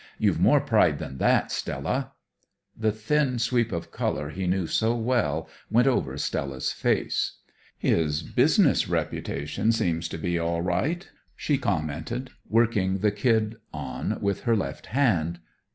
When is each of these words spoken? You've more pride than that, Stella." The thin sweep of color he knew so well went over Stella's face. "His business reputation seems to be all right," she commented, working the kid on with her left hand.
You've 0.17 0.39
more 0.39 0.59
pride 0.61 0.97
than 0.97 1.19
that, 1.19 1.51
Stella." 1.51 2.13
The 2.75 2.91
thin 2.91 3.37
sweep 3.37 3.71
of 3.71 3.91
color 3.91 4.31
he 4.31 4.47
knew 4.47 4.65
so 4.65 4.95
well 4.95 5.47
went 5.69 5.85
over 5.85 6.17
Stella's 6.17 6.73
face. 6.73 7.33
"His 7.77 8.23
business 8.23 8.87
reputation 8.87 9.71
seems 9.71 10.07
to 10.09 10.17
be 10.17 10.39
all 10.39 10.63
right," 10.63 11.07
she 11.35 11.59
commented, 11.59 12.31
working 12.49 12.97
the 12.97 13.11
kid 13.11 13.57
on 13.73 14.19
with 14.21 14.45
her 14.45 14.55
left 14.55 14.87
hand. 14.87 15.37